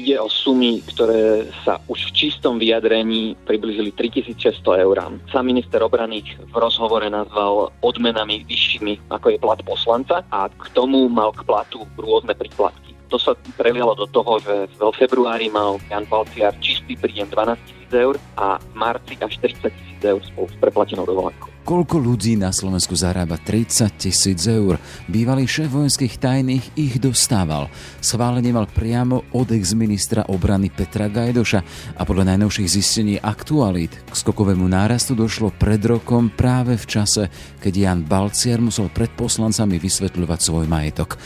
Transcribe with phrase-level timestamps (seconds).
[0.00, 4.96] ide o sumy, ktoré sa už v čistom vyjadrení približili 3600 eur.
[5.28, 11.12] Sám minister obrany v rozhovore nazval odmenami vyššími, ako je plat poslanca a k tomu
[11.12, 12.99] mal k platu rôzne príplatky.
[13.10, 17.90] To sa prelialo do toho, že v februári mal Jan Balciar čistý príjem 12 tisíc
[17.90, 21.50] eur a v marci až 30 tisíc eur spolu s preplatenou dovolenkou.
[21.60, 24.80] Koľko ľudí na Slovensku zarába 30 tisíc eur?
[25.06, 27.68] Bývalý šéf vojenských tajných ich dostával.
[28.00, 31.60] Schválenie mal priamo od ex-ministra obrany Petra Gajdoša
[31.94, 37.26] a podľa najnovších zistení aktualít k skokovému nárastu došlo pred rokom práve v čase,
[37.60, 41.20] keď Jan Balciar musel pred poslancami vysvetľovať svoj majetok.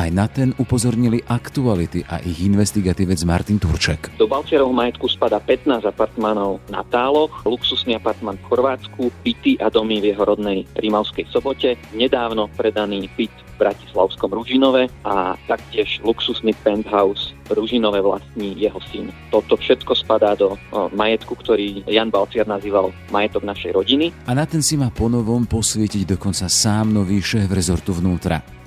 [0.00, 4.16] Aj na ten upozornili aktuality a ich investigatívec Martin Turček.
[4.16, 10.00] Do Balčerovho majetku spada 15 apartmánov na Táloch, luxusný apartmán v Chorvátsku, byty a domy
[10.00, 17.36] v jeho rodnej Rímavskej sobote, nedávno predaný byt v Bratislavskom Ružinove a taktiež luxusný penthouse
[17.52, 19.12] Ružinové vlastní jeho syn.
[19.28, 24.16] Toto všetko spadá do o, majetku, ktorý Jan Balciar nazýval majetok našej rodiny.
[24.24, 28.59] A na ten si má ponovom posvietiť dokonca sám nový šéf rezortu vnútra.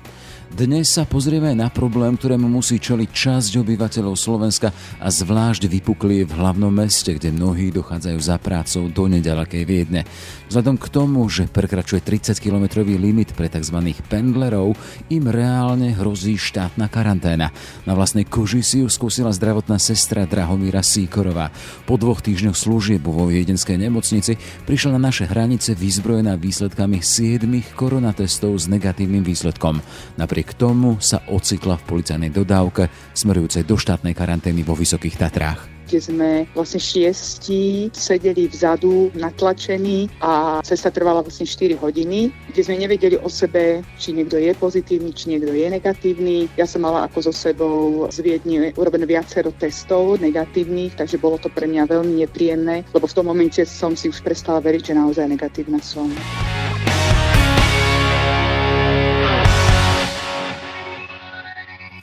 [0.54, 4.70] Dnes sa pozrieme na problém, ktorému musí čeliť časť obyvateľov Slovenska
[5.02, 10.06] a zvlášť vypukli v hlavnom meste, kde mnohí dochádzajú za prácou do nedalekej Viedne.
[10.46, 13.98] Vzhľadom k tomu, že prekračuje 30-kilometrový limit pre tzv.
[14.06, 14.78] pendlerov,
[15.10, 17.50] im reálne hrozí štátna karanténa.
[17.82, 21.50] Na vlastnej koži si ju skúsila zdravotná sestra Drahomíra Síkorová.
[21.82, 24.38] Po dvoch týždňoch služieb vo viedenskej nemocnici
[24.70, 27.42] prišla na naše hranice vyzbrojená výsledkami 7
[27.74, 29.82] koronatestov s negatívnym výsledkom.
[30.14, 35.72] Napriek Napriek tomu sa ocitla v policajnej dodávke smerujúcej do štátnej karantény vo Vysokých Tatrách
[35.84, 42.80] kde sme vlastne šiesti sedeli vzadu natlačení a cesta trvala vlastne 4 hodiny, kde sme
[42.80, 46.48] nevedeli o sebe, či niekto je pozitívny, či niekto je negatívny.
[46.56, 51.52] Ja som mala ako so sebou z Viedne urobené viacero testov negatívnych, takže bolo to
[51.52, 55.28] pre mňa veľmi nepríjemné, lebo v tom momente som si už prestala veriť, že naozaj
[55.28, 56.08] negatívna som.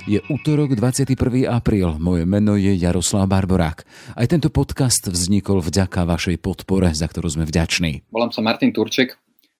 [0.09, 1.13] Je útorok 21.
[1.45, 3.85] apríl, moje meno je Jaroslav Barborák.
[4.17, 8.09] Aj tento podcast vznikol vďaka vašej podpore, za ktorú sme vďační.
[8.09, 9.13] Volám sa Martin Turček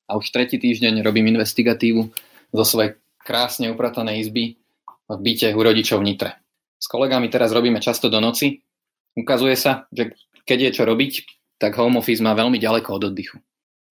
[0.10, 2.10] a už tretí týždeň robím investigatívu
[2.58, 4.58] zo svojej krásne upratanej izby
[5.06, 6.34] v byte u rodičov v Nitre.
[6.82, 8.66] S kolegami teraz robíme často do noci.
[9.14, 10.18] Ukazuje sa, že
[10.50, 11.14] keď je čo robiť,
[11.62, 13.38] tak home office má veľmi ďaleko od oddychu.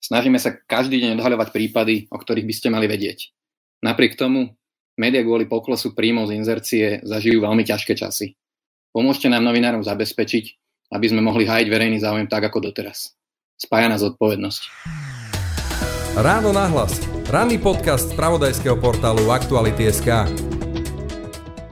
[0.03, 3.31] Snažíme sa každý deň odhaľovať prípady, o ktorých by ste mali vedieť.
[3.87, 4.60] Napriek tomu
[5.01, 8.37] Média kvôli poklesu príjmov z inzercie zažijú veľmi ťažké časy.
[8.93, 10.45] Pomôžte nám novinárom zabezpečiť,
[10.93, 13.17] aby sme mohli hájiť verejný záujem tak ako doteraz.
[13.57, 14.63] Spája nás zodpovednosť.
[16.21, 17.01] Ráno nahlas.
[17.33, 20.50] Ranný podcast z pravodajského portálu Aktuality.sk.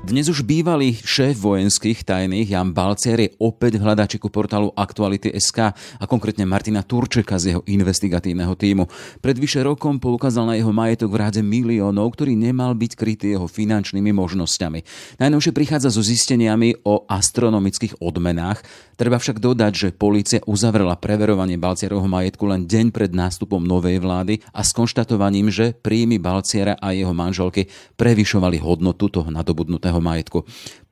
[0.09, 6.05] Dnes už bývalý šéf vojenských tajných Jan Balcer je opäť v hľadačiku portálu Aktuality.sk a
[6.09, 8.89] konkrétne Martina Turčeka z jeho investigatívneho týmu.
[9.21, 13.53] Pred vyše rokom poukázal na jeho majetok v ráde miliónov, ktorý nemal byť krytý jeho
[13.53, 14.81] finančnými možnosťami.
[15.21, 18.65] Najnovšie prichádza so zisteniami o astronomických odmenách.
[18.97, 24.41] Treba však dodať, že policia uzavrela preverovanie Balcierovho majetku len deň pred nástupom novej vlády
[24.57, 27.69] a s konštatovaním, že príjmy Balciera a jeho manželky
[28.01, 30.39] prevyšovali hodnotu toho nadobudnutého štátneho majetku.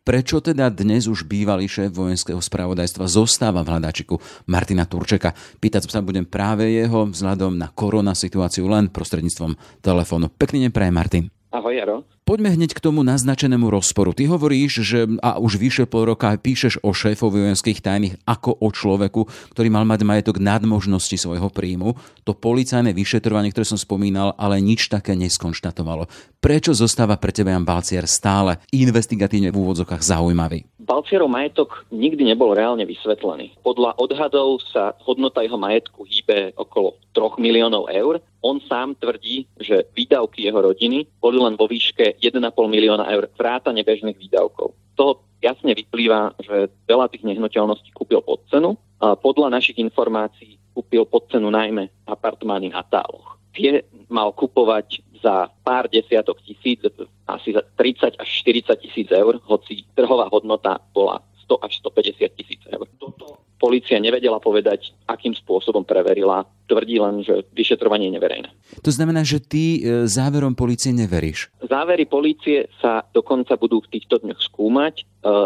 [0.06, 5.34] Prečo teda dnes už bývalý šéf vojenského spravodajstva zostáva v hľadačiku Martina Turčeka?
[5.58, 10.30] Pýtať sa budem práve jeho vzhľadom na korona situáciu len prostredníctvom telefónu.
[10.30, 11.26] Pekný deň Martin.
[11.50, 12.15] Ahoj Jaro.
[12.26, 14.10] Poďme hneď k tomu naznačenému rozporu.
[14.10, 18.66] Ty hovoríš, že a už vyše pol roka píšeš o šéfovi vojenských tajných ako o
[18.74, 21.94] človeku, ktorý mal mať majetok nad možnosti svojho príjmu.
[22.26, 26.10] To policajné vyšetrovanie, ktoré som spomínal, ale nič také neskonštatovalo.
[26.42, 30.66] Prečo zostáva pre teba Jan Balcier stále investigatívne v úvodzokách zaujímavý?
[30.82, 33.54] Balcierov majetok nikdy nebol reálne vysvetlený.
[33.62, 38.22] Podľa odhadov sa hodnota jeho majetku hýbe okolo 3 miliónov eur.
[38.46, 43.82] On sám tvrdí, že výdavky jeho rodiny boli len vo výške 1,5 milióna eur vrátane
[43.82, 44.70] bežných výdavkov.
[44.94, 48.78] Toho jasne vyplýva, že veľa tých nehnuteľností kúpil pod cenu.
[49.02, 53.34] A podľa našich informácií kúpil pod cenu najmä apartmány na táloch.
[53.50, 56.86] Tie mal kupovať za pár desiatok tisíc,
[57.26, 61.18] asi za 30 až 40 tisíc eur, hoci trhová hodnota bola
[61.50, 62.86] 100 až 150 tisíc eur.
[63.00, 68.48] Toto policia nevedela povedať, akým spôsobom preverila tvrdí len, že vyšetrovanie je neverejné.
[68.82, 71.48] To znamená, že ty e, záverom policie neveríš?
[71.62, 74.94] Závery polície sa dokonca budú v týchto dňoch skúmať.
[75.00, 75.04] E,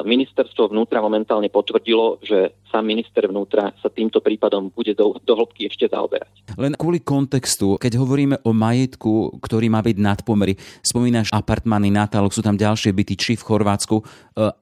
[0.08, 5.68] ministerstvo vnútra momentálne potvrdilo, že sám minister vnútra sa týmto prípadom bude do, do hĺbky
[5.68, 6.56] ešte zaoberať.
[6.56, 12.40] Len kvôli kontextu, keď hovoríme o majetku, ktorý má byť nadpomery, spomínaš apartmány Natáloch, sú
[12.40, 13.96] tam ďalšie byty, či v Chorvátsku.
[14.00, 14.04] E,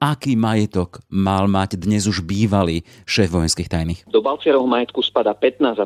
[0.01, 3.99] aký majetok mal mať dnes už bývalý šéf vojenských tajných?
[4.09, 5.79] Do Balciarovho majetku spada 15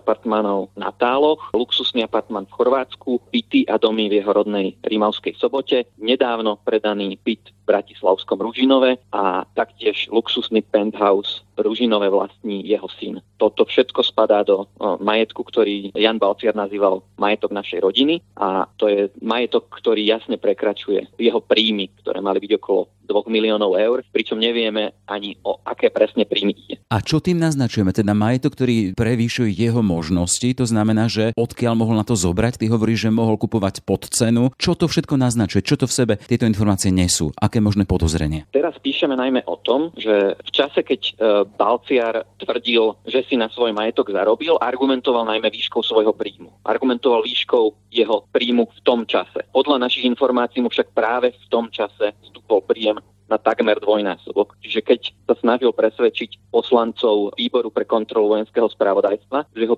[0.78, 6.60] na Táloch, luxusný apartmán v Chorvátsku, byty a domy v jeho rodnej Rímavskej sobote, nedávno
[6.62, 13.22] predaný byt v Bratislavskom Ružinove a taktiež luxusný penthouse Ružinové vlastní jeho syn.
[13.38, 19.08] Toto všetko spadá do majetku, ktorý Jan Balciar nazýval majetok našej rodiny a to je
[19.22, 24.96] majetok, ktorý jasne prekračuje jeho príjmy, ktoré mali byť okolo 2 miliónov eur, pričom nevieme
[25.06, 26.76] ani o aké presne príjmy ide.
[26.90, 27.92] A čo tým naznačujeme?
[27.92, 32.62] Teda majetok, ktorý prevýšuje jeho možnosti, to znamená, že odkiaľ mohol na to zobrať?
[32.62, 34.54] Ty hovoríš, že mohol kupovať pod cenu.
[34.56, 35.66] Čo to všetko naznačuje?
[35.66, 37.34] Čo to v sebe tieto informácie nesú?
[37.36, 38.46] Aké možné podozrenie?
[38.54, 41.12] Teraz píšeme najmä o tom, že v čase, keď e,
[41.58, 46.52] Balciar tvrdil, že si na svoj majetok zarobil, argumentoval najmä výškou svojho príjmu.
[46.64, 49.46] Argumentoval výškou jeho príjmu v tom čase.
[49.52, 52.98] Podľa našich informácií mu však práve v tom čase vstupol príjem
[53.34, 54.54] na takmer dvojnásobok.
[54.62, 59.74] Čiže keď sa snažil presvedčiť poslancov výboru pre kontrolu vojenského správodajstva, že ho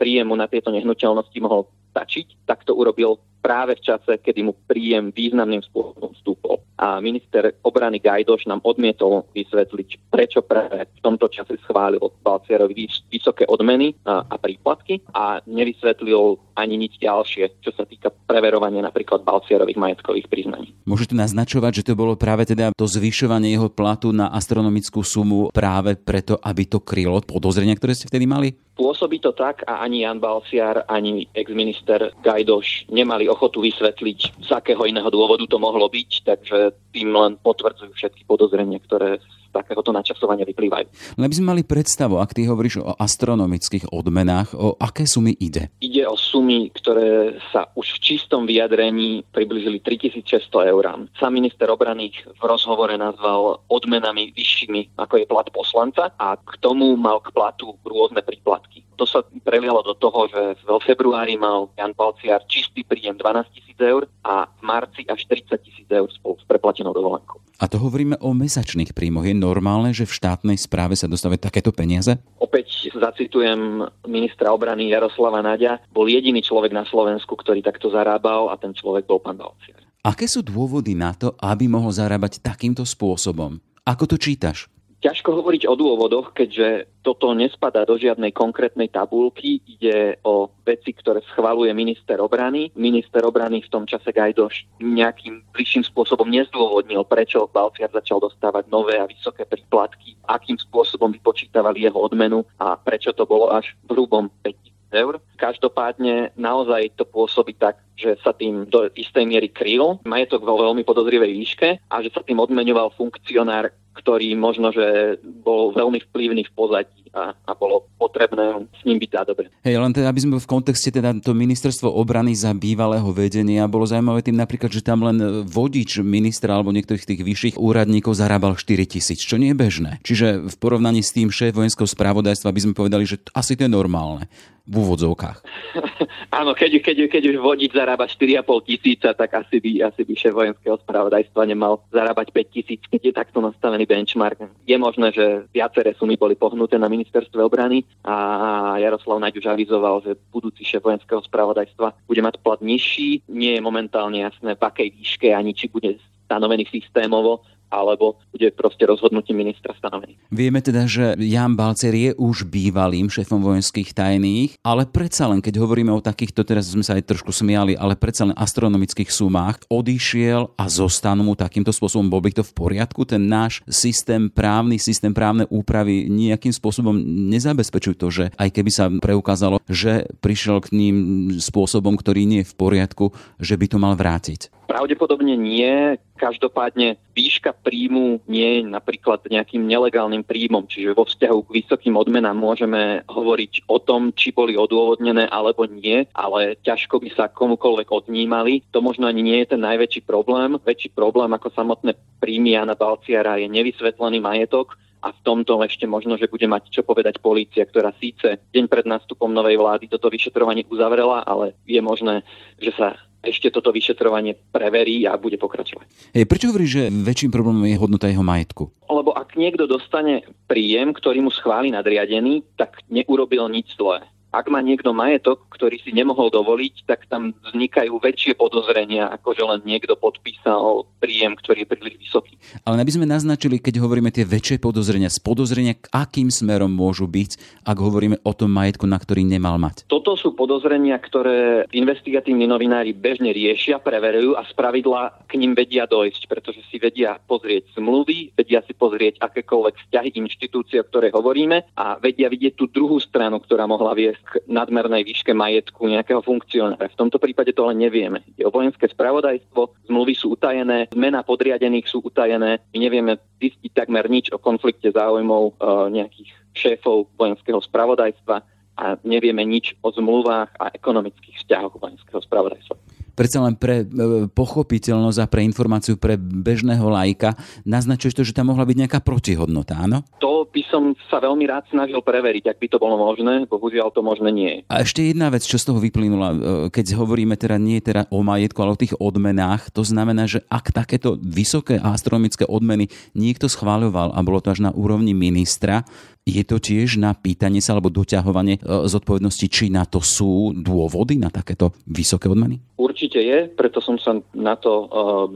[0.00, 5.12] príjemu na tieto nehnuteľnosti mohol stačiť, tak to urobil práve v čase, kedy mu príjem
[5.12, 6.63] významným spôsobom vstúpol.
[6.74, 13.46] A minister obrany Gajdoš nám odmietol vysvetliť, prečo práve v tomto čase schválil Balciarovi vysoké
[13.46, 20.26] odmeny a, príplatky a nevysvetlil ani nič ďalšie, čo sa týka preverovania napríklad Balciarových majetkových
[20.30, 20.74] priznaní.
[20.86, 25.98] Môžete naznačovať, že to bolo práve teda to zvyšovanie jeho platu na astronomickú sumu práve
[25.98, 28.54] preto, aby to krylo podozrenia, ktoré ste vtedy mali?
[28.74, 34.82] Pôsobí to tak a ani Jan Balciar, ani exminister Gajdoš nemali ochotu vysvetliť, z akého
[34.82, 39.22] iného dôvodu to mohlo byť, takže tým len potvrdzujú všetky podozrenia, ktoré
[39.54, 41.16] takéhoto načasovania vyplývajú.
[41.16, 45.70] Len by sme mali predstavu, ak ty hovoríš o astronomických odmenách, o aké sumy ide?
[45.78, 50.84] Ide o sumy, ktoré sa už v čistom vyjadrení približili 3600 eur.
[51.16, 56.92] Sám minister obrany v rozhovore nazval odmenami vyššími, ako je plat poslanca a k tomu
[57.00, 58.83] mal k platu rôzne príplatky.
[58.94, 63.78] To sa prelialo do toho, že v februári mal Jan Palciar čistý príjem 12 tisíc
[63.78, 67.42] eur a v marci až 30 tisíc eur spolu s preplatenou dovolenkou.
[67.62, 69.26] A to hovoríme o mesačných príjmoch.
[69.26, 72.18] Je normálne, že v štátnej správe sa dostávajú takéto peniaze?
[72.42, 75.78] Opäť zacitujem ministra obrany Jaroslava Nadia.
[75.94, 79.78] Bol jediný človek na Slovensku, ktorý takto zarábal a ten človek bol pán Balciar.
[80.04, 83.56] Aké sú dôvody na to, aby mohol zarábať takýmto spôsobom?
[83.86, 84.68] Ako to čítaš?
[85.04, 89.60] Ťažko hovoriť o dôvodoch, keďže toto nespadá do žiadnej konkrétnej tabulky.
[89.68, 92.72] Ide o veci, ktoré schvaluje minister obrany.
[92.72, 98.96] Minister obrany v tom čase Gajdoš nejakým bližším spôsobom nezdôvodnil, prečo Balciar začal dostávať nové
[98.96, 104.32] a vysoké príplatky, akým spôsobom vypočítavali jeho odmenu a prečo to bolo až v hrubom
[104.40, 104.56] 5
[104.96, 105.20] eur.
[105.36, 110.80] Každopádne naozaj to pôsobí tak, že sa tým do istej miery kryl majetok vo veľmi
[110.80, 116.52] podozrivej výške a že sa tým odmenoval funkcionár ktorý možno, že bol veľmi vplyvný v
[116.52, 119.46] pozadí a, a bolo potrebné s ním byť dá dobre.
[119.62, 123.86] Hej, len teda, aby sme v kontexte teda to ministerstvo obrany za bývalého vedenia bolo
[123.86, 128.82] zaujímavé tým napríklad, že tam len vodič ministra alebo niektorých tých vyšších úradníkov zarábal 4
[128.90, 129.90] tisíc, čo nie je bežné.
[130.02, 133.70] Čiže v porovnaní s tým šéf vojenského spravodajstva by sme povedali, že asi to je
[133.70, 134.26] normálne
[134.64, 135.38] v úvodzovkách.
[136.40, 140.32] Áno, keď, keď, keď už vodič zarába 4,5 tisíca, tak asi by, asi by šéf
[140.32, 144.40] vojenského spravodajstva nemal zarábať 5 tisíc, keď je takto nastavený benchmark.
[144.64, 150.00] Je možné, že viaceré sumy boli pohnuté na ministerstve obrany a Jaroslav Naď už avizoval,
[150.00, 153.20] že budúci šéf vojenského spravodajstva bude mať plat nižší.
[153.28, 157.44] Nie je momentálne jasné, v akej výške ani či bude stanovený systémovo,
[157.74, 160.14] alebo bude proste rozhodnutie ministra stanovený.
[160.30, 165.58] Vieme teda, že Jan Balcer je už bývalým šéfom vojenských tajných, ale predsa len, keď
[165.58, 170.54] hovoríme o takýchto, teraz sme sa aj trošku smiali, ale predsa len astronomických sumách, odišiel
[170.54, 173.02] a zostanú mu takýmto spôsobom, bol by to v poriadku?
[173.02, 176.94] Ten náš systém právny, systém právne úpravy nejakým spôsobom
[177.34, 180.96] nezabezpečujú to, že aj keby sa preukázalo, že prišiel k ním
[181.40, 183.04] spôsobom, ktorý nie je v poriadku,
[183.40, 184.54] že by to mal vrátiť.
[184.64, 186.00] Pravdepodobne nie.
[186.14, 192.38] Každopádne výška príjmu nie je napríklad nejakým nelegálnym príjmom, čiže vo vzťahu k vysokým odmenám
[192.38, 198.64] môžeme hovoriť o tom, či boli odôvodnené alebo nie, ale ťažko by sa komukoľvek odnímali.
[198.72, 200.56] To možno ani nie je ten najväčší problém.
[200.62, 206.16] Väčší problém ako samotné príjmy Jana Balciara je nevysvetlený majetok, a v tomto ešte možno,
[206.16, 210.64] že bude mať čo povedať polícia, ktorá síce deň pred nástupom novej vlády toto vyšetrovanie
[210.64, 212.24] uzavrela, ale je možné,
[212.56, 216.14] že sa ešte toto vyšetrovanie preverí a bude pokračovať.
[216.14, 218.70] Hej, prečo hovorí, že väčším problémom je hodnota jeho majetku?
[218.86, 224.04] Lebo ak niekto dostane príjem, ktorý mu schváli nadriadený, tak neurobil nič zlé
[224.34, 229.42] ak má niekto majetok, ktorý si nemohol dovoliť, tak tam vznikajú väčšie podozrenia, ako že
[229.46, 232.34] len niekto podpísal príjem, ktorý je príliš vysoký.
[232.66, 237.06] Ale aby sme naznačili, keď hovoríme tie väčšie podozrenia, z podozrenia, k akým smerom môžu
[237.06, 239.86] byť, ak hovoríme o tom majetku, na ktorý nemal mať?
[239.86, 246.26] Toto sú podozrenia, ktoré investigatívni novinári bežne riešia, preverujú a spravidla k ním vedia dojsť,
[246.26, 252.00] pretože si vedia pozrieť zmluvy, vedia si pozrieť akékoľvek vzťahy inštitúcie, o ktorej hovoríme a
[252.00, 256.88] vedia vidieť tú druhú stranu, ktorá mohla viesť k nadmernej výške majetku nejakého funkcionára.
[256.88, 258.24] V tomto prípade to ale nevieme.
[258.34, 262.64] Je o vojenské spravodajstvo, zmluvy sú utajené, mena podriadených sú utajené.
[262.72, 265.52] My nevieme zistiť takmer nič o konflikte záujmov e,
[266.00, 268.36] nejakých šéfov vojenského spravodajstva
[268.74, 273.84] a nevieme nič o zmluvách a ekonomických vzťahoch vojenského spravodajstva predsa len pre e,
[274.28, 279.78] pochopiteľnosť a pre informáciu pre bežného lajka naznačuješ to, že tam mohla byť nejaká protihodnota,
[279.78, 280.02] áno?
[280.20, 284.04] To by som sa veľmi rád snažil preveriť, ak by to bolo možné, bohužiaľ to
[284.04, 284.60] možné nie je.
[284.68, 286.36] A ešte jedna vec, čo z toho vyplynula, e,
[286.68, 290.74] keď hovoríme teda nie teda o majetku, ale o tých odmenách, to znamená, že ak
[290.74, 295.86] takéto vysoké astronomické odmeny niekto schváľoval a bolo to až na úrovni ministra,
[296.24, 301.20] je to tiež na pýtanie sa alebo doťahovanie e, zodpovednosti, či na to sú dôvody
[301.20, 302.64] na takéto vysoké odmeny?
[302.80, 304.86] Určite je, preto som sa na to e,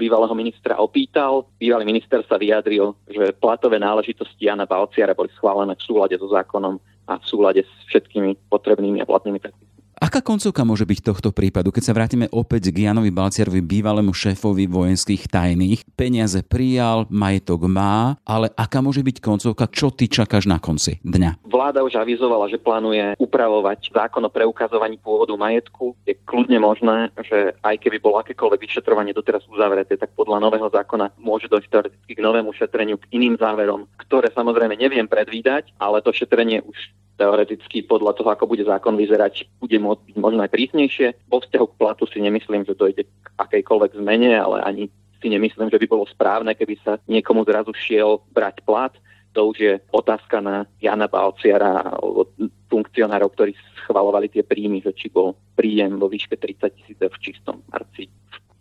[0.00, 1.44] bývalého ministra opýtal.
[1.60, 6.80] Bývalý minister sa vyjadril, že platové náležitosti Jana Balciara boli schválené v súlade so zákonom
[7.04, 9.77] a v súlade s všetkými potrebnými a platnými predpismi.
[9.98, 14.70] Aká koncovka môže byť tohto prípadu, keď sa vrátime opäť k Janovi Balciarovi, bývalému šéfovi
[14.70, 15.82] vojenských tajných?
[15.98, 21.42] Peniaze prijal, majetok má, ale aká môže byť koncovka, čo ty čakáš na konci dňa?
[21.50, 25.98] Vláda už avizovala, že plánuje upravovať zákon o preukazovaní pôvodu majetku.
[26.06, 31.18] Je kľudne možné, že aj keby bolo akékoľvek vyšetrovanie doteraz uzavreté, tak podľa nového zákona
[31.18, 36.14] môže dojsť teoreticky k novému šetreniu, k iným záverom, ktoré samozrejme neviem predvídať, ale to
[36.14, 36.78] šetrenie už
[37.18, 41.06] teoreticky podľa toho, ako bude zákon vyzerať, bude môcť byť možno aj prísnejšie.
[41.26, 44.84] Vo vzťahu k platu si nemyslím, že dojde k akejkoľvek zmene, ale ani
[45.18, 48.94] si nemyslím, že by bolo správne, keby sa niekomu zrazu šiel brať plat.
[49.34, 52.30] To už je otázka na Jana Balciara alebo
[52.70, 53.52] funkcionárov, ktorí
[53.84, 58.06] schvalovali tie príjmy, že či bol príjem vo výške 30 tisíc v čistom marci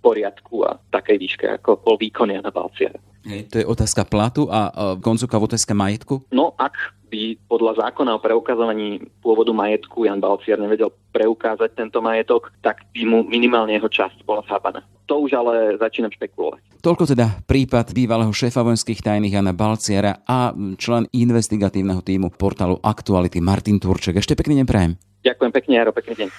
[0.07, 2.95] poriadku a takej výške, ako bol výkon Jana Balciara.
[3.27, 4.71] Hej, to je otázka platu a
[5.03, 6.23] koncovka v otázka majetku?
[6.31, 12.51] No, ak by podľa zákona o preukazovaní pôvodu majetku Jan Balciar nevedel preukázať tento majetok,
[12.63, 14.83] tak by mu minimálne jeho časť bola chápaná.
[15.07, 16.83] To už ale začínam špekulovať.
[16.83, 23.39] Toľko teda prípad bývalého šéfa vojenských tajných Jana Balciara a člen investigatívneho týmu portálu Aktuality
[23.39, 24.19] Martin Turček.
[24.19, 24.99] Ešte pekný deň prajem.
[25.23, 26.29] Ďakujem pekne, Jaro, pekný deň.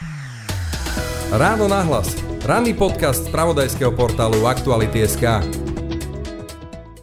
[1.37, 2.28] Ráno nahlas.
[2.45, 5.68] Ranný podcast z pravodajského portálu Aktuality.sk.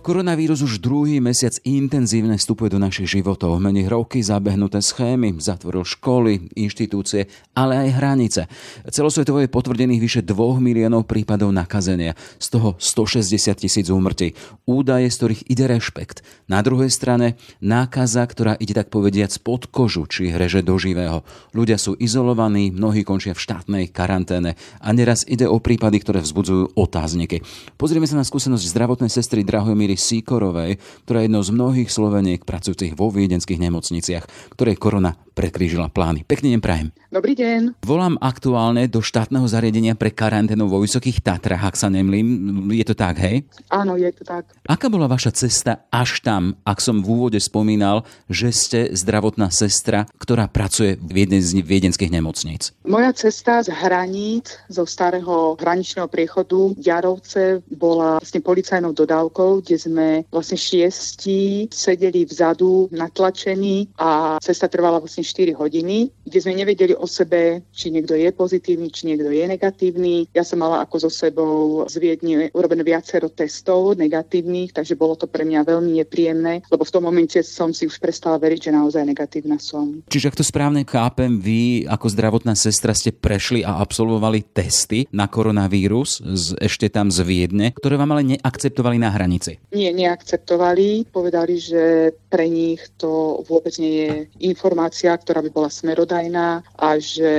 [0.06, 3.58] Koronavírus už druhý mesiac intenzívne vstupuje do našich životov.
[3.58, 7.26] Mení roky, zabehnuté schémy, zatvoril školy, inštitúcie,
[7.58, 8.42] ale aj hranice.
[8.86, 14.38] Celosvetovo je potvrdených vyše 2 miliónov prípadov nakazenia, z toho 160 tisíc úmrtí.
[14.70, 16.22] Údaje, z ktorých ide rešpekt.
[16.46, 21.26] Na druhej strane nákaza, ktorá ide tak povediac pod kožu, či hreže do živého.
[21.58, 26.78] Ľudia sú izolovaní, mnohí končia v štátnej karanténe a neraz ide o prípady, ktoré vzbudzujú
[26.78, 27.42] otázniky.
[27.74, 30.72] Pozrieme sa na skúsenosť zdravotnej sestry Drahomíry Márii Síkorovej,
[31.08, 36.24] ktorá je jednou z mnohých Sloveniek pracujúcich vo viedenských nemocniciach, ktorej korona prekrížila plány.
[36.24, 36.88] Pekný deň prajem.
[37.12, 37.84] Dobrý deň.
[37.84, 42.72] Volám aktuálne do štátneho zariadenia pre karanténu vo Vysokých Tatrách, ak sa nemlím.
[42.72, 43.44] Je to tak, hej?
[43.68, 44.48] Áno, je to tak.
[44.64, 50.08] Aká bola vaša cesta až tam, ak som v úvode spomínal, že ste zdravotná sestra,
[50.16, 52.72] ktorá pracuje v jednej z viedenských nemocníc?
[52.88, 60.08] Moja cesta z hraníc, zo starého hraničného priechodu Jarovce bola vlastne policajnou dodávkou, kde sme
[60.32, 67.10] vlastne šiesti sedeli vzadu natlačení a cesta trvala vlastne 4 hodiny, kde sme nevedeli o
[67.10, 70.30] sebe, či niekto je pozitívny, či niekto je negatívny.
[70.38, 75.26] Ja som mala ako so sebou z Viedne urobené viacero testov negatívnych, takže bolo to
[75.26, 79.04] pre mňa veľmi nepríjemné, lebo v tom momente som si už prestala veriť, že naozaj
[79.04, 80.06] negatívna som.
[80.06, 85.26] Čiže ak to správne chápem, vy ako zdravotná sestra ste prešli a absolvovali testy na
[85.26, 89.58] koronavírus z, ešte tam z Viedne, ktoré vám ale neakceptovali na hranici.
[89.74, 91.10] Nie, neakceptovali.
[91.10, 94.12] Povedali, že pre nich to vôbec nie je
[94.44, 97.32] informácia, ktorá by bola smerodajná a že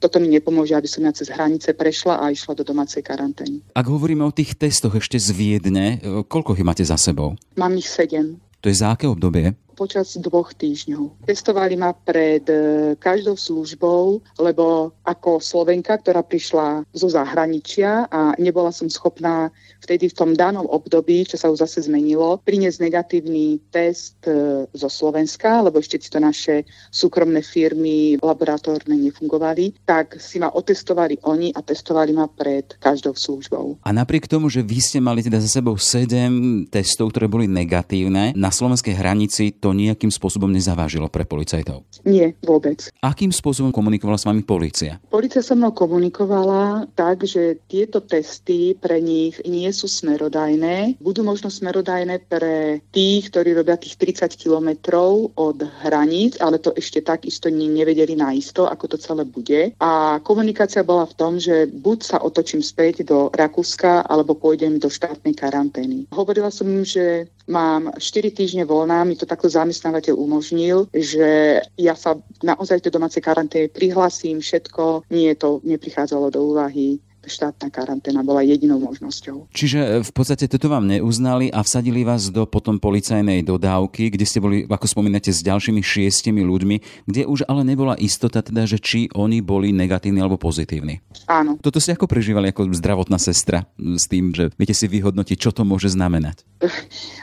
[0.00, 3.62] toto mi nepomôže, aby som ja cez hranice prešla a išla do domácej karantény.
[3.72, 5.86] Ak hovoríme o tých testoch ešte z Viedne,
[6.26, 7.38] koľko ich máte za sebou?
[7.56, 8.40] Mám ich sedem.
[8.60, 9.56] To je za aké obdobie?
[9.80, 11.24] Počas dvoch týždňov.
[11.24, 18.68] Testovali ma pred e, každou službou, lebo ako Slovenka, ktorá prišla zo zahraničia a nebola
[18.76, 19.48] som schopná
[19.80, 24.88] vtedy v tom danom období, čo sa už zase zmenilo, priniesť negatívny test e, zo
[24.92, 31.64] Slovenska, lebo ešte to naše súkromné firmy laboratórne nefungovali, tak si ma otestovali oni a
[31.64, 33.80] testovali ma pred každou službou.
[33.80, 38.36] A napriek tomu, že vy ste mali teda za sebou sedem testov, ktoré boli negatívne,
[38.36, 41.86] na slovenskej hranici to nejakým spôsobom nezavážilo pre policajtov?
[42.04, 42.90] Nie, vôbec.
[43.00, 44.98] Akým spôsobom komunikovala s vami policia?
[45.08, 50.98] Policia so mnou komunikovala tak, že tieto testy pre nich nie nie sú smerodajné.
[50.98, 57.04] Budú možno smerodajné pre tých, ktorí robia tých 30 kilometrov od hraníc, ale to ešte
[57.06, 59.76] takisto nevedeli naisto, ako to celé bude.
[59.78, 64.90] A komunikácia bola v tom, že buď sa otočím späť do Rakúska, alebo pôjdem do
[64.90, 66.10] štátnej karantény.
[66.10, 71.94] Hovorila som im, že mám 4 týždne voľná, mi to takto zamestnávateľ umožnil, že ja
[71.98, 78.40] sa naozaj do domácej karantény prihlasím, všetko, nie to neprichádzalo do úvahy štátna karanténa bola
[78.40, 79.52] jedinou možnosťou.
[79.52, 84.24] Čiže e, v podstate toto vám neuznali a vsadili vás do potom policajnej dodávky, kde
[84.24, 88.80] ste boli, ako spomínate, s ďalšími šiestimi ľuďmi, kde už ale nebola istota teda, že
[88.80, 91.04] či oni boli negatívni alebo pozitívni.
[91.28, 91.60] Áno.
[91.60, 95.62] Toto ste ako prežívali ako zdravotná sestra s tým, že viete si vyhodnotiť, čo to
[95.68, 96.42] môže znamenať?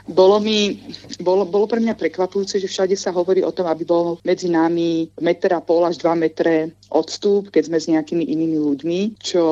[0.08, 0.80] Bolo mi,
[1.20, 5.12] bolo, bolo pre mňa prekvapujúce, že všade sa hovorí o tom, aby bol medzi nami
[5.20, 9.44] meter a pol až dva metre odstup, keď sme s nejakými inými ľuďmi, čo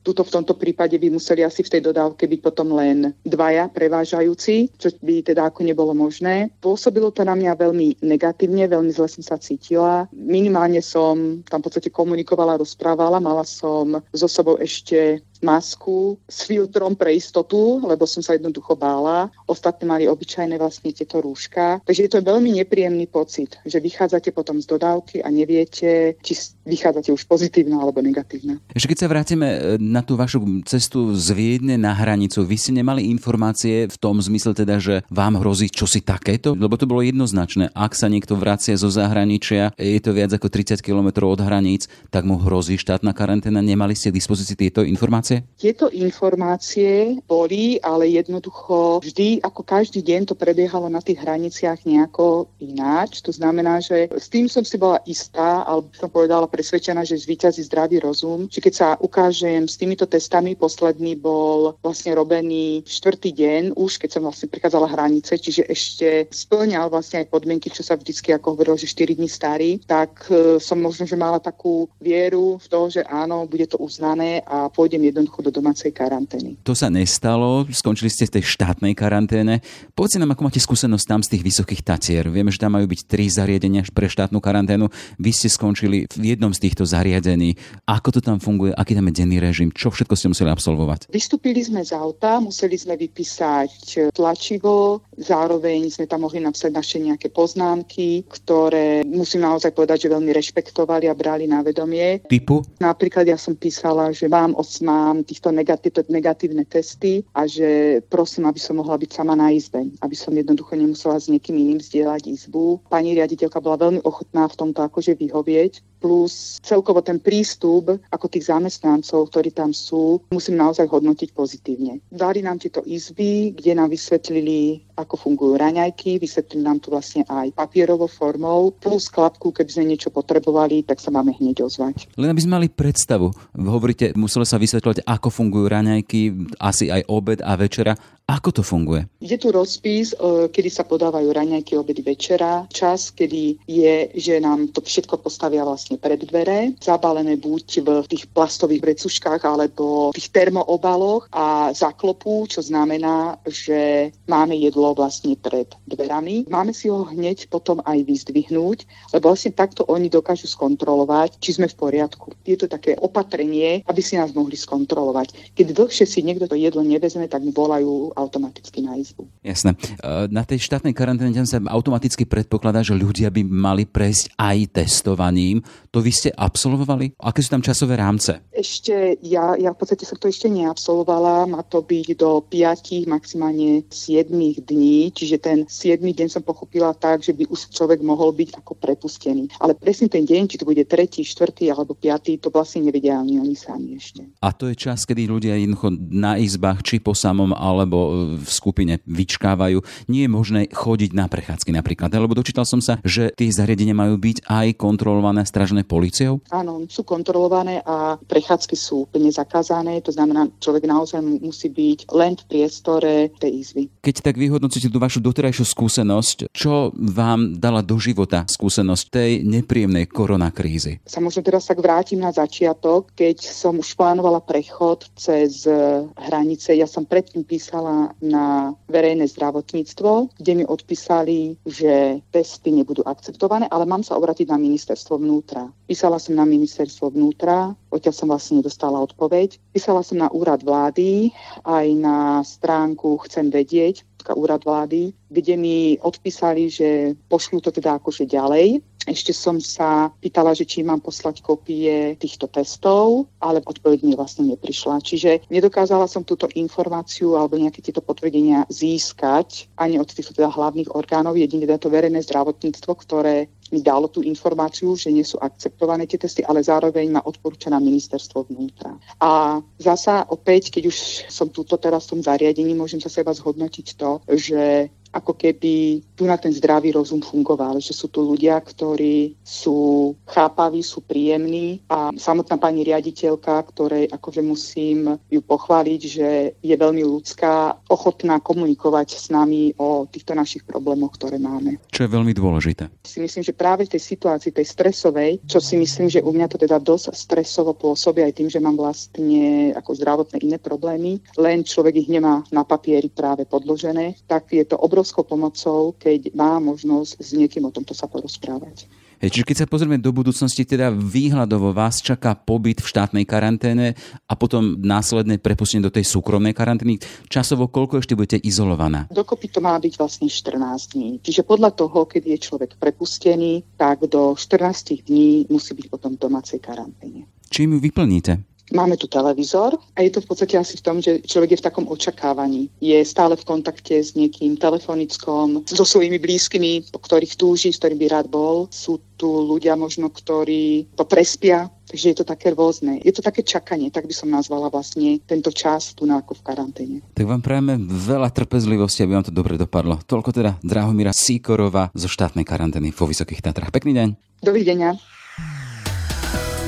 [0.00, 4.72] tuto v tomto prípade by museli asi v tej dodávke byť potom len dvaja prevážajúci,
[4.80, 6.48] čo by teda ako nebolo možné.
[6.62, 10.06] Pôsobilo to na mňa veľmi negatívne, veľmi zle som sa cítila.
[10.14, 16.94] Minimálne som tam v podstate komunikovala, rozprávala, mala som so sobou ešte masku s filtrom
[16.94, 19.28] pre istotu, lebo som sa jednoducho bála.
[19.50, 21.82] Ostatní mali obyčajné vlastne tieto rúška.
[21.84, 26.32] Takže je to veľmi nepríjemný pocit, že vychádzate potom z dodávky a neviete, či
[26.62, 28.62] vychádzate už pozitívne alebo negatívne.
[28.72, 32.72] Ešte keď sa vrátime e, na tú vašu cestu z Viedne na hranicu, vy ste
[32.78, 36.54] nemali informácie v tom zmysle teda, že vám hrozí čosi takéto?
[36.54, 37.74] Lebo to bolo jednoznačné.
[37.74, 42.28] Ak sa niekto vracia zo zahraničia, je to viac ako 30 km od hraníc, tak
[42.28, 43.64] mu hrozí štátna karanténa.
[43.64, 45.31] Nemali ste k dispozícii tieto informácie?
[45.32, 45.60] Informácie?
[45.62, 52.50] Tieto informácie boli, ale jednoducho vždy, ako každý deň to prebiehalo na tých hraniciach nejako
[52.58, 53.22] ináč.
[53.22, 57.62] To znamená, že s tým som si bola istá, alebo som povedala presvedčená, že zvýťazí
[57.70, 58.50] zdravý rozum.
[58.50, 64.18] Či keď sa ukážem s týmito testami, posledný bol vlastne robený štvrtý deň, už keď
[64.18, 68.74] som vlastne prichádzala hranice, čiže ešte splňal vlastne aj podmienky, čo sa vždycky ako hovorilo,
[68.74, 73.06] že 4 dní starý, tak e, som možno, že mala takú vieru v to, že
[73.06, 76.58] áno, bude to uznané a pôjdem jedno jednoducho do domácej karantény.
[76.66, 79.62] To sa nestalo, skončili ste v tej štátnej karanténe.
[79.94, 82.26] Povedzte nám, ako máte skúsenosť tam z tých vysokých Tatier.
[82.26, 84.90] Vieme, že tam majú byť tri zariadenia pre štátnu karanténu.
[85.22, 87.54] Vy ste skončili v jednom z týchto zariadení.
[87.86, 88.74] Ako to tam funguje?
[88.74, 89.70] Aký tam je denný režim?
[89.70, 91.14] Čo všetko ste museli absolvovať?
[91.14, 97.30] Vystúpili sme z auta, museli sme vypísať tlačivo, zároveň sme tam mohli napísať naše nejaké
[97.30, 102.18] poznámky, ktoré musím naozaj povedať, že veľmi rešpektovali a brali na vedomie.
[102.26, 102.66] Typu?
[102.82, 108.48] Napríklad ja som písala, že vám osmá mám týchto negatív, negatívne testy a že prosím,
[108.48, 112.32] aby som mohla byť sama na izbe, aby som jednoducho nemusela s niekým iným zdieľať
[112.32, 112.80] izbu.
[112.88, 118.50] Pani riaditeľka bola veľmi ochotná v tomto akože vyhovieť, plus celkovo ten prístup ako tých
[118.50, 122.02] zamestnancov, ktorí tam sú, musím naozaj hodnotiť pozitívne.
[122.10, 127.52] Dali nám tieto izby, kde nám vysvetlili, ako fungujú raňajky, vysvetlili nám tu vlastne aj
[127.56, 132.12] papierovou formou, plus klapku, keby sme niečo potrebovali, tak sa máme hneď ozvať.
[132.20, 136.20] Len aby sme mali predstavu, hovoríte, muselo sa vysvetľovať, ako fungujú raňajky,
[136.60, 137.96] asi aj obed a večera.
[138.32, 139.04] Ako to funguje?
[139.20, 144.72] Je tu rozpis, e, kedy sa podávajú raňajky, obedy, večera, čas, kedy je, že nám
[144.72, 150.32] to všetko postavia vlastne pred dvere, zabalené buď v tých plastových vrecuškách alebo v tých
[150.32, 156.48] termoobaloch a zaklopú, čo znamená, že máme jedlo vlastne pred dverami.
[156.48, 161.68] Máme si ho hneď potom aj vyzdvihnúť, lebo vlastne takto oni dokážu skontrolovať, či sme
[161.68, 162.32] v poriadku.
[162.48, 165.52] Je to také opatrenie, aby si nás mohli skontrolovať.
[165.52, 169.26] Keď dlhšie si niekto to jedlo nevezme, tak volajú automaticky na izbu.
[169.42, 169.74] Jasné.
[169.74, 175.60] E, na tej štátnej karanténe sa automaticky predpokladá, že ľudia by mali prejsť aj testovaním.
[175.90, 177.18] To vy ste absolvovali?
[177.18, 178.38] Aké sú tam časové rámce?
[178.54, 181.50] Ešte, ja, ja v podstate som to ešte neabsolvovala.
[181.50, 184.30] Má to byť do 5, maximálne 7
[184.62, 185.10] dní.
[185.10, 189.50] Čiže ten 7 deň som pochopila tak, že by už človek mohol byť ako prepustený.
[189.58, 193.40] Ale presne ten deň, či to bude 3, 4 alebo 5, to vlastne nevedia ani
[193.40, 194.22] oni sami ešte.
[194.38, 199.00] A to je čas, kedy ľudia jednoducho na izbách, či po samom, alebo v skupine
[199.04, 202.12] vyčkávajú, nie je možné chodiť na prechádzky napríklad.
[202.12, 206.40] Lebo dočítal som sa, že tie zariadenia majú byť aj kontrolované stražené policiou?
[206.52, 210.00] Áno, sú kontrolované a prechádzky sú úplne zakázané.
[210.06, 213.82] To znamená, človek naozaj musí byť len v priestore tej izby.
[214.00, 220.08] Keď tak vyhodnocíte tú vašu doterajšiu skúsenosť, čo vám dala do života skúsenosť tej nepríjemnej
[220.08, 221.04] koronakrízy?
[221.06, 225.68] Sa možno teraz tak vrátim na začiatok, keď som už plánovala prechod cez
[226.16, 226.74] hranice.
[226.74, 227.91] Ja som predtým písala
[228.22, 234.58] na verejné zdravotníctvo, kde mi odpísali, že testy nebudú akceptované, ale mám sa obratiť na
[234.58, 235.68] ministerstvo vnútra.
[235.86, 239.60] Písala som na ministerstvo vnútra, odtiaľ som vlastne nedostala odpoveď.
[239.72, 241.32] Písala som na úrad vlády,
[241.64, 248.30] aj na stránku Chcem vedieť, úrad vlády, kde mi odpísali, že pošlú to teda akože
[248.30, 248.78] ďalej.
[249.02, 254.46] Ešte som sa pýtala, že či mám poslať kopie týchto testov, ale odpoveď mi vlastne
[254.54, 255.02] neprišla.
[255.02, 260.94] Čiže nedokázala som túto informáciu alebo nejaké tieto potvrdenia získať ani od týchto teda hlavných
[260.94, 266.20] orgánov, jedine to verejné zdravotníctvo, ktoré mi dalo tú informáciu, že nie sú akceptované tie
[266.20, 269.00] testy, ale zároveň ma odporúča na ministerstvo vnútra.
[269.16, 270.96] A zasa opäť, keď už
[271.32, 276.24] som túto teraz v tom zariadení, môžem sa seba zhodnotiť to, že ako keby tu
[276.24, 282.10] na ten zdravý rozum fungoval, že sú tu ľudia, ktorí sú chápaví, sú príjemní a
[282.16, 289.28] samotná pani riaditeľka, ktorej akože musím ju pochváliť, že je veľmi ľudská, ochotná komunikovať s
[289.28, 291.76] nami o týchto našich problémoch, ktoré máme.
[291.92, 292.88] Čo je veľmi dôležité.
[293.04, 296.48] Si myslím, že práve v tej situácii, tej stresovej, čo si myslím, že u mňa
[296.48, 301.60] to teda dosť stresovo pôsobí aj tým, že mám vlastne ako zdravotné iné problémy, len
[301.62, 306.62] človek ich nemá na papieri práve podložené, tak je to obrovské obrovskou pomocou, keď má
[306.62, 308.86] možnosť s niekým o tomto sa porozprávať.
[309.18, 313.94] Hej, čiže keď sa pozrieme do budúcnosti, teda výhľadovo vás čaká pobyt v štátnej karanténe
[314.26, 316.98] a potom následné prepustenie do tej súkromnej karantény.
[317.30, 319.06] Časovo koľko ešte budete izolovaná?
[319.14, 321.10] Dokopy to má byť vlastne 14 dní.
[321.22, 326.22] Čiže podľa toho, keď je človek prepustený, tak do 14 dní musí byť potom v
[326.22, 327.26] domácej karanténe.
[327.46, 328.42] Čím ju vyplníte?
[328.72, 331.66] Máme tu televízor a je to v podstate asi v tom, že človek je v
[331.68, 332.72] takom očakávaní.
[332.80, 338.00] Je stále v kontakte s niekým telefonickom, so svojimi blízkymi, po ktorých túži, s ktorým
[338.00, 338.72] by rád bol.
[338.72, 342.96] Sú tu ľudia možno, ktorí to prespia, takže je to také rôzne.
[343.04, 346.42] Je to také čakanie, tak by som nazvala vlastne tento čas tu na ako v
[346.42, 346.96] karanténe.
[347.12, 350.00] Tak vám prajeme veľa trpezlivosti, aby vám to dobre dopadlo.
[350.00, 353.68] Toľko teda Drahomíra Síkorová zo štátnej karantény vo Vysokých Tatrách.
[353.68, 354.08] Pekný deň.
[354.40, 354.96] Dovidenia.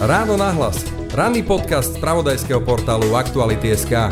[0.04, 1.03] Ráno nahlas.
[1.14, 4.10] Ranný podcast z pravodajského portálu Aktuality.sk.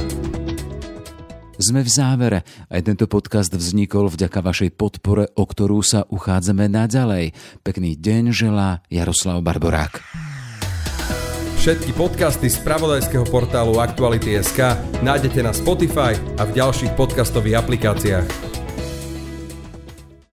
[1.59, 2.47] Sme v závere.
[2.71, 7.35] Aj tento podcast vznikol vďaka vašej podpore, o ktorú sa uchádzame naďalej.
[7.67, 9.99] Pekný deň želá Jaroslav Barborák.
[11.59, 18.52] Všetky podcasty z pravodajského portálu Aktuality.sk nájdete na Spotify a v ďalších podcastových aplikáciách.